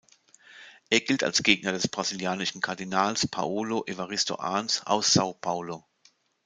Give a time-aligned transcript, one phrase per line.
[0.89, 5.85] Er gilt als Gegner des brasilianischen Kardinals Paulo Evaristo Arns aus São Paulo.